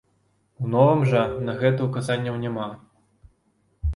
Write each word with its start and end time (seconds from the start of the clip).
У 0.63 0.69
новым 0.75 1.03
жа 1.09 1.21
на 1.49 1.53
гэта 1.61 1.79
указанняў 1.89 2.39
няма. 2.45 2.67